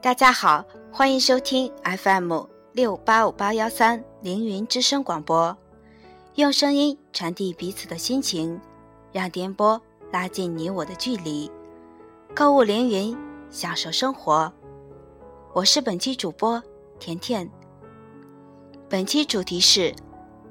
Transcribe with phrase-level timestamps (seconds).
[0.00, 5.56] 大家好，欢迎收听 FM 六八五八幺三凌云之声广播，
[6.36, 8.60] 用声音传递彼此的心情，
[9.10, 9.80] 让电波
[10.12, 11.50] 拉近你我的距离。
[12.32, 13.18] 购物凌云，
[13.50, 14.52] 享受生活。
[15.52, 16.62] 我是本期主播
[17.00, 17.50] 甜甜。
[18.88, 19.92] 本期主题是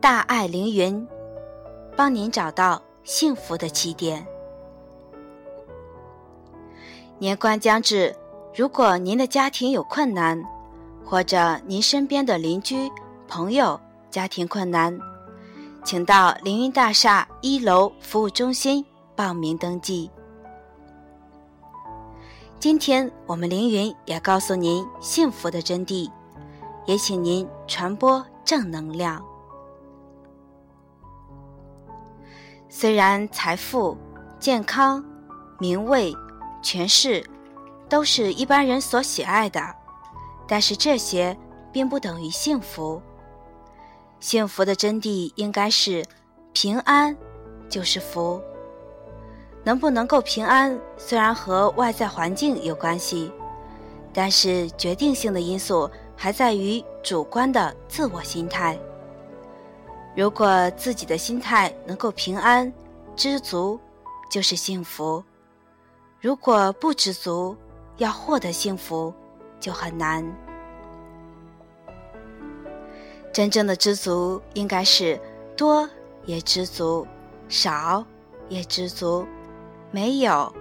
[0.00, 1.06] 大爱凌云，
[1.96, 4.26] 帮您找到幸福的起点。
[7.20, 8.12] 年关将至。
[8.56, 10.42] 如果您的家庭有困难，
[11.04, 12.90] 或者您身边的邻居、
[13.28, 13.78] 朋友
[14.10, 14.98] 家庭困难，
[15.84, 18.82] 请到凌云大厦一楼服务中心
[19.14, 20.10] 报名登记。
[22.58, 26.10] 今天我们凌云也告诉您幸福的真谛，
[26.86, 29.22] 也请您传播正能量。
[32.70, 33.94] 虽然财富、
[34.40, 35.04] 健康、
[35.58, 36.16] 名位、
[36.62, 37.22] 权势。
[37.88, 39.60] 都是一般人所喜爱的，
[40.46, 41.36] 但是这些
[41.72, 43.00] 并不等于幸福。
[44.18, 46.04] 幸福的真谛应该是
[46.52, 47.16] 平安，
[47.68, 48.42] 就是福。
[49.62, 53.30] 能不能够平安，虽然和外在环境有关系，
[54.12, 58.78] 但是决定性的因素还在于主观的自我心态。
[60.16, 62.72] 如果自己的心态能够平安、
[63.14, 63.78] 知足，
[64.30, 65.22] 就是幸福；
[66.20, 67.56] 如果不知足，
[67.96, 69.12] 要获得幸福
[69.58, 70.24] 就很难。
[73.32, 75.20] 真正的知足应该是
[75.56, 75.88] 多
[76.24, 77.06] 也知足，
[77.48, 78.04] 少
[78.48, 79.26] 也知足，
[79.90, 80.52] 没有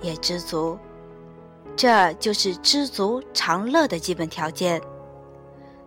[0.00, 0.78] 也知足，
[1.76, 4.80] 这就是知足常乐的基本条件。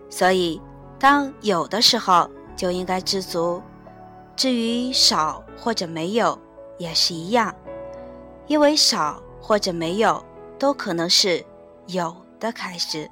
[0.10, 0.62] 所以，
[1.00, 3.62] 当有的时候就应该知足，
[4.36, 6.38] 至于少或者没有
[6.78, 7.54] 也是一样，
[8.48, 10.24] 因为少或者没有。
[10.58, 11.44] 都可能是
[11.88, 13.10] 有的开始，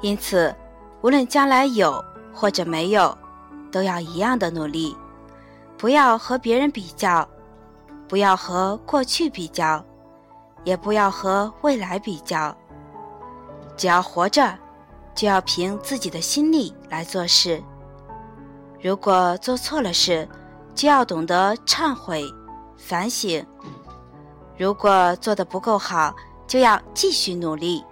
[0.00, 0.54] 因此，
[1.02, 2.02] 无论将来有
[2.32, 3.16] 或者没有，
[3.70, 4.96] 都要一样的努力，
[5.76, 7.28] 不要和别人比较，
[8.08, 9.84] 不要和过去比较，
[10.64, 12.56] 也不要和未来比较。
[13.76, 14.58] 只要活着，
[15.14, 17.62] 就要凭自己的心力来做事。
[18.80, 20.28] 如果做错了事，
[20.74, 22.24] 就要懂得忏悔、
[22.76, 23.44] 反省。
[24.58, 26.12] 如果做的不够好，
[26.48, 27.84] 就要继续努力，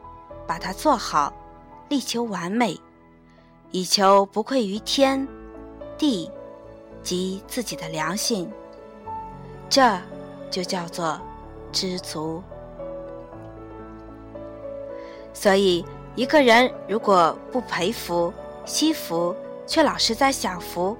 [0.48, 1.32] 把它做好，
[1.88, 2.76] 力求完美，
[3.70, 5.28] 以求不愧于天、
[5.96, 6.28] 地
[7.04, 8.50] 及自己的良心。
[9.68, 9.96] 这
[10.50, 11.20] 就叫做
[11.70, 12.42] 知足。
[15.32, 15.84] 所以，
[16.16, 18.34] 一个人如果不培福、
[18.64, 19.36] 惜福，
[19.68, 20.96] 却老是在享福，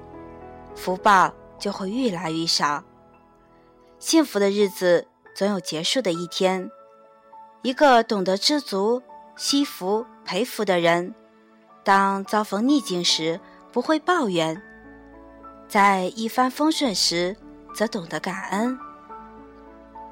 [0.75, 1.29] 福报
[1.59, 2.81] 就会越来越少。
[3.99, 5.05] 幸福的日子。
[5.37, 6.71] 总有结束的一天。
[7.61, 9.03] 一个懂得知足、
[9.35, 11.13] 惜福、培福的人，
[11.83, 13.39] 当遭逢逆境时
[13.71, 14.59] 不会抱怨，
[15.67, 17.35] 在一帆风顺时
[17.71, 18.75] 则懂得感恩。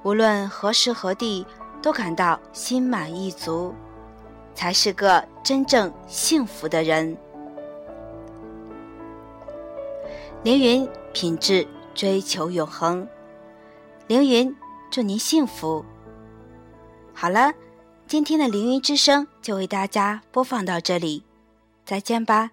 [0.04, 1.44] 无论何时何地，
[1.82, 3.74] 都感到心满意足，
[4.54, 7.18] 才是个真正幸福的人。
[10.44, 13.08] 凌云品质追求永恒，
[14.06, 14.56] 凌云。
[14.90, 15.84] 祝您幸福。
[17.14, 17.54] 好了，
[18.08, 21.24] 今天的凌云之声就为大家播放到这里，
[21.86, 22.52] 再见吧。